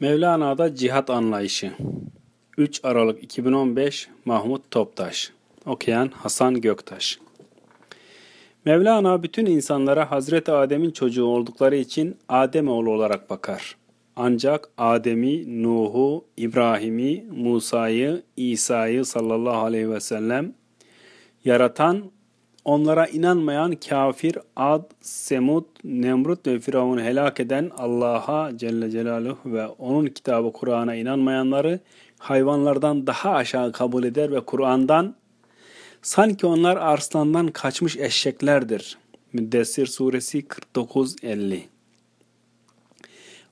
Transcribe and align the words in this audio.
Mevlana'da 0.00 0.74
cihat 0.74 1.10
anlayışı. 1.10 1.72
3 2.58 2.80
Aralık 2.84 3.22
2015 3.22 4.08
Mahmut 4.24 4.70
Toptaş. 4.70 5.32
Okuyan 5.66 6.08
Hasan 6.08 6.60
Göktaş. 6.60 7.18
Mevlana 8.64 9.22
bütün 9.22 9.46
insanlara 9.46 10.10
Hazreti 10.10 10.52
Adem'in 10.52 10.90
çocuğu 10.90 11.24
oldukları 11.24 11.76
için 11.76 12.16
Ademoğlu 12.28 12.90
olarak 12.90 13.30
bakar. 13.30 13.76
Ancak 14.16 14.68
Adem'i, 14.78 15.62
Nuh'u, 15.62 16.24
İbrahim'i, 16.36 17.24
Musa'yı, 17.36 18.22
İsa'yı 18.36 19.04
sallallahu 19.04 19.64
aleyhi 19.64 19.90
ve 19.90 20.00
sellem 20.00 20.54
yaratan 21.44 22.10
Onlara 22.66 23.06
inanmayan 23.06 23.72
kafir, 23.72 24.38
Ad, 24.56 24.82
Semud, 25.00 25.64
Nemrut 25.84 26.46
ve 26.46 26.60
Firavun'u 26.60 27.00
helak 27.00 27.40
eden 27.40 27.70
Allah'a 27.76 28.56
Celle 28.56 28.90
Celaluhu 28.90 29.52
ve 29.52 29.66
onun 29.66 30.06
kitabı 30.06 30.52
Kur'an'a 30.52 30.94
inanmayanları 30.94 31.80
hayvanlardan 32.18 33.06
daha 33.06 33.30
aşağı 33.30 33.72
kabul 33.72 34.04
eder 34.04 34.32
ve 34.32 34.40
Kur'an'dan 34.40 35.14
sanki 36.02 36.46
onlar 36.46 36.76
arslandan 36.76 37.48
kaçmış 37.48 37.96
eşeklerdir. 37.96 38.98
Müddessir 39.32 39.86
suresi 39.86 40.46
49-50 40.74 41.60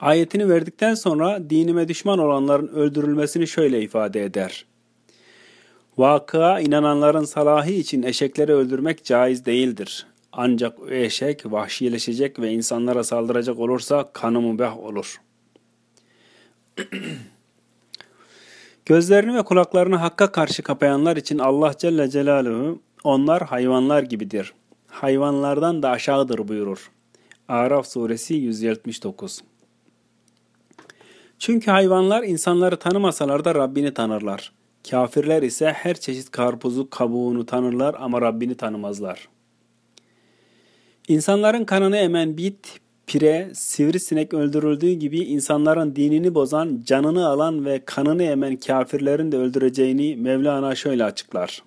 Ayetini 0.00 0.48
verdikten 0.48 0.94
sonra 0.94 1.50
dinime 1.50 1.88
düşman 1.88 2.18
olanların 2.18 2.68
öldürülmesini 2.68 3.46
şöyle 3.46 3.82
ifade 3.82 4.24
eder. 4.24 4.71
Vakıa 5.98 6.60
inananların 6.60 7.24
salahı 7.24 7.70
için 7.70 8.02
eşekleri 8.02 8.52
öldürmek 8.52 9.04
caiz 9.04 9.46
değildir. 9.46 10.06
Ancak 10.32 10.80
o 10.80 10.88
eşek 10.88 11.52
vahşileşecek 11.52 12.38
ve 12.38 12.52
insanlara 12.52 13.04
saldıracak 13.04 13.58
olursa 13.58 14.08
kanı 14.12 14.40
mubah 14.40 14.78
olur. 14.78 15.20
Gözlerini 18.86 19.34
ve 19.34 19.42
kulaklarını 19.42 19.96
hakka 19.96 20.32
karşı 20.32 20.62
kapayanlar 20.62 21.16
için 21.16 21.38
Allah 21.38 21.74
Celle 21.78 22.10
Celaluhu 22.10 22.80
onlar 23.04 23.42
hayvanlar 23.42 24.02
gibidir. 24.02 24.52
Hayvanlardan 24.86 25.82
da 25.82 25.90
aşağıdır 25.90 26.48
buyurur. 26.48 26.90
Araf 27.48 27.86
suresi 27.86 28.34
179 28.34 29.40
Çünkü 31.38 31.70
hayvanlar 31.70 32.22
insanları 32.22 32.76
tanımasalar 32.76 33.44
da 33.44 33.54
Rabbini 33.54 33.94
tanırlar. 33.94 34.52
Kafirler 34.92 35.42
ise 35.42 35.72
her 35.72 35.94
çeşit 35.94 36.30
karpuzu, 36.30 36.90
kabuğunu 36.90 37.46
tanırlar 37.46 37.96
ama 37.98 38.20
Rabbini 38.20 38.54
tanımazlar. 38.54 39.28
İnsanların 41.08 41.64
kanını 41.64 41.96
emen 41.96 42.36
bit, 42.36 42.80
pire, 43.06 43.50
sivrisinek 43.54 44.34
öldürüldüğü 44.34 44.92
gibi 44.92 45.18
insanların 45.18 45.96
dinini 45.96 46.34
bozan, 46.34 46.82
canını 46.86 47.28
alan 47.28 47.64
ve 47.64 47.82
kanını 47.86 48.22
emen 48.22 48.56
kafirlerin 48.56 49.32
de 49.32 49.36
öldüreceğini 49.36 50.16
Mevlana 50.16 50.74
şöyle 50.74 51.04
açıklar. 51.04 51.62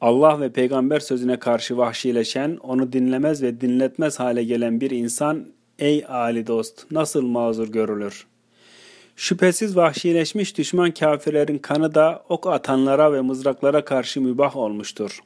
Allah 0.00 0.40
ve 0.40 0.52
peygamber 0.52 1.00
sözüne 1.00 1.38
karşı 1.38 1.76
vahşileşen, 1.76 2.56
onu 2.56 2.92
dinlemez 2.92 3.42
ve 3.42 3.60
dinletmez 3.60 4.20
hale 4.20 4.44
gelen 4.44 4.80
bir 4.80 4.90
insan, 4.90 5.46
ey 5.78 6.04
Ali 6.08 6.46
dost, 6.46 6.90
nasıl 6.90 7.22
mazur 7.22 7.68
görülür?'' 7.68 8.37
Şüphesiz 9.18 9.76
vahşileşmiş 9.76 10.58
düşman 10.58 10.90
kafirlerin 10.90 11.58
kanı 11.58 11.94
da 11.94 12.24
ok 12.28 12.46
atanlara 12.46 13.12
ve 13.12 13.20
mızraklara 13.20 13.84
karşı 13.84 14.20
mübah 14.20 14.56
olmuştur. 14.56 15.20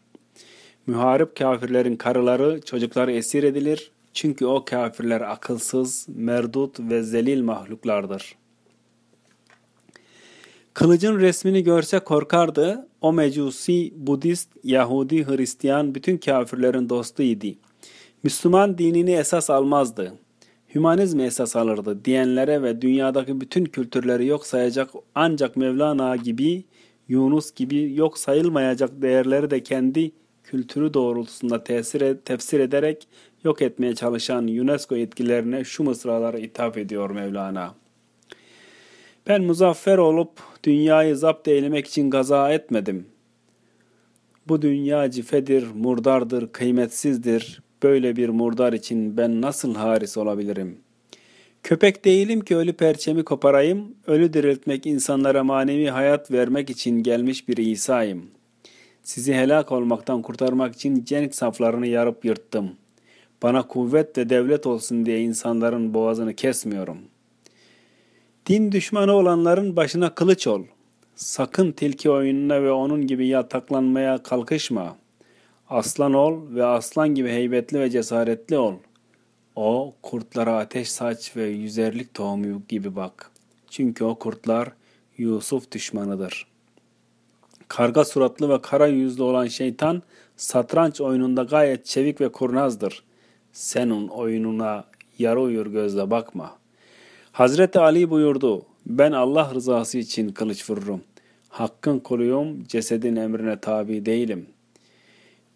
Müharip 0.86 1.36
kafirlerin 1.36 1.96
karıları, 1.96 2.60
çocukları 2.60 3.12
esir 3.12 3.42
edilir. 3.42 3.90
Çünkü 4.14 4.46
o 4.46 4.64
kafirler 4.64 5.20
akılsız, 5.20 6.06
merdut 6.08 6.80
ve 6.80 7.02
zelil 7.02 7.42
mahluklardır. 7.42 8.34
Kılıcın 10.74 11.20
resmini 11.20 11.62
görse 11.62 11.98
korkardı. 11.98 12.88
O 13.00 13.12
mecusi, 13.12 13.92
Budist, 13.96 14.48
Yahudi, 14.64 15.26
Hristiyan 15.26 15.94
bütün 15.94 16.18
kafirlerin 16.18 16.88
dostuydu. 16.88 17.56
Müslüman 18.22 18.78
dinini 18.78 19.12
esas 19.12 19.50
almazdı 19.50 20.12
hümanizmi 20.74 21.22
esas 21.22 21.56
alırdı 21.56 22.04
diyenlere 22.04 22.62
ve 22.62 22.82
dünyadaki 22.82 23.40
bütün 23.40 23.64
kültürleri 23.64 24.26
yok 24.26 24.46
sayacak 24.46 24.90
ancak 25.14 25.56
Mevlana 25.56 26.16
gibi, 26.16 26.64
Yunus 27.08 27.54
gibi 27.54 27.94
yok 27.94 28.18
sayılmayacak 28.18 29.02
değerleri 29.02 29.50
de 29.50 29.62
kendi 29.62 30.12
kültürü 30.44 30.94
doğrultusunda 30.94 31.64
tesir, 31.64 32.16
tefsir 32.24 32.60
ederek 32.60 33.08
yok 33.44 33.62
etmeye 33.62 33.94
çalışan 33.94 34.44
UNESCO 34.44 34.96
etkilerine 34.96 35.64
şu 35.64 35.82
mısraları 35.82 36.40
ithaf 36.40 36.76
ediyor 36.76 37.10
Mevlana. 37.10 37.74
Ben 39.26 39.42
muzaffer 39.42 39.98
olup 39.98 40.30
dünyayı 40.64 41.16
zapt 41.16 41.48
eylemek 41.48 41.86
için 41.86 42.10
gaza 42.10 42.52
etmedim. 42.52 43.06
Bu 44.48 44.62
dünya 44.62 45.10
cifedir, 45.10 45.66
murdardır, 45.74 46.52
kıymetsizdir, 46.52 47.62
Böyle 47.82 48.16
bir 48.16 48.28
murdar 48.28 48.72
için 48.72 49.16
ben 49.16 49.40
nasıl 49.40 49.74
haris 49.74 50.16
olabilirim? 50.16 50.78
Köpek 51.62 52.04
değilim 52.04 52.40
ki 52.40 52.56
ölü 52.56 52.72
perçemi 52.72 53.24
koparayım, 53.24 53.94
ölü 54.06 54.32
diriltmek 54.32 54.86
insanlara 54.86 55.44
manevi 55.44 55.86
hayat 55.86 56.30
vermek 56.30 56.70
için 56.70 57.02
gelmiş 57.02 57.48
bir 57.48 57.56
İsa'yım. 57.56 58.30
Sizi 59.02 59.34
helak 59.34 59.72
olmaktan 59.72 60.22
kurtarmak 60.22 60.74
için 60.74 61.04
cenk 61.04 61.34
saflarını 61.34 61.86
yarıp 61.86 62.24
yırttım. 62.24 62.70
Bana 63.42 63.62
kuvvet 63.68 64.18
ve 64.18 64.28
devlet 64.28 64.66
olsun 64.66 65.06
diye 65.06 65.20
insanların 65.20 65.94
boğazını 65.94 66.34
kesmiyorum. 66.34 66.98
Din 68.46 68.72
düşmanı 68.72 69.12
olanların 69.12 69.76
başına 69.76 70.14
kılıç 70.14 70.46
ol. 70.46 70.62
Sakın 71.14 71.72
tilki 71.72 72.10
oyununa 72.10 72.62
ve 72.62 72.72
onun 72.72 73.06
gibi 73.06 73.26
yataklanmaya 73.26 74.18
kalkışma.'' 74.22 75.01
Aslan 75.72 76.12
ol 76.12 76.40
ve 76.54 76.64
aslan 76.64 77.14
gibi 77.14 77.28
heybetli 77.28 77.80
ve 77.80 77.90
cesaretli 77.90 78.58
ol. 78.58 78.74
O 79.56 79.94
kurtlara 80.02 80.58
ateş 80.58 80.92
saç 80.92 81.36
ve 81.36 81.44
yüzerlik 81.44 82.14
tohumu 82.14 82.62
gibi 82.68 82.96
bak. 82.96 83.30
Çünkü 83.70 84.04
o 84.04 84.14
kurtlar 84.14 84.72
Yusuf 85.18 85.72
düşmanıdır. 85.72 86.46
Karga 87.68 88.04
suratlı 88.04 88.48
ve 88.48 88.60
kara 88.60 88.86
yüzlü 88.86 89.22
olan 89.22 89.46
şeytan 89.46 90.02
satranç 90.36 91.00
oyununda 91.00 91.42
gayet 91.42 91.86
çevik 91.86 92.20
ve 92.20 92.32
kurnazdır. 92.32 93.04
Senin 93.52 94.08
oyununa 94.08 94.84
yarı 95.18 95.40
uyur 95.40 95.66
gözle 95.66 96.10
bakma. 96.10 96.56
Hazreti 97.32 97.78
Ali 97.78 98.10
buyurdu, 98.10 98.62
ben 98.86 99.12
Allah 99.12 99.54
rızası 99.54 99.98
için 99.98 100.28
kılıç 100.28 100.70
vururum. 100.70 101.00
Hakkın 101.48 101.98
kuluyum, 101.98 102.64
cesedin 102.64 103.16
emrine 103.16 103.60
tabi 103.60 104.06
değilim.'' 104.06 104.61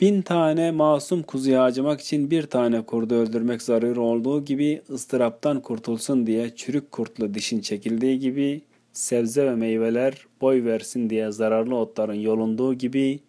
Bin 0.01 0.23
tane 0.23 0.71
masum 0.71 1.23
kuzuyu 1.23 1.61
acımak 1.61 2.01
için 2.01 2.31
bir 2.31 2.43
tane 2.43 2.83
kurdu 2.83 3.15
öldürmek 3.15 3.63
zaruri 3.63 4.01
olduğu 4.01 4.45
gibi 4.45 4.83
ıstıraptan 4.91 5.61
kurtulsun 5.61 6.27
diye 6.27 6.57
çürük 6.57 6.93
kurtlu 6.93 7.35
dişin 7.35 7.61
çekildiği 7.61 8.19
gibi 8.19 8.63
sebze 8.93 9.45
ve 9.47 9.55
meyveler 9.55 10.27
boy 10.41 10.65
versin 10.65 11.11
diye 11.11 11.31
zararlı 11.31 11.77
otların 11.77 12.15
yolunduğu 12.15 12.75
gibi 12.75 13.21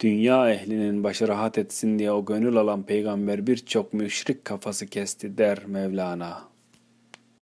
dünya 0.00 0.52
ehlinin 0.52 1.04
başı 1.04 1.28
rahat 1.28 1.58
etsin 1.58 1.98
diye 1.98 2.12
o 2.12 2.24
gönül 2.24 2.56
alan 2.56 2.82
peygamber 2.82 3.46
birçok 3.46 3.92
müşrik 3.92 4.44
kafası 4.44 4.86
kesti 4.86 5.38
der 5.38 5.66
Mevlana. 5.66 6.51